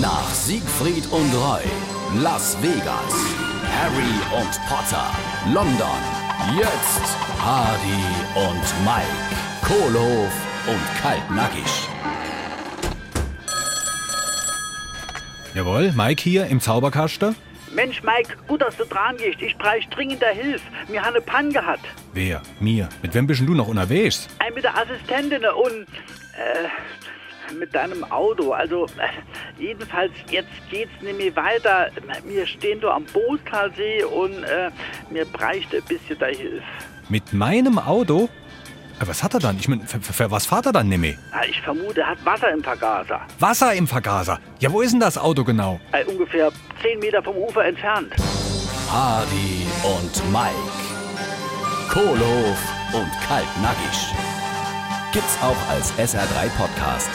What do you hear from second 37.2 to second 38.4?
meinem Auto?